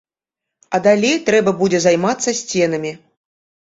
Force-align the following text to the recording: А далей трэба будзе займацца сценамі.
А 0.77 0.79
далей 0.87 1.15
трэба 1.29 1.55
будзе 1.61 1.85
займацца 1.87 2.37
сценамі. 2.43 2.99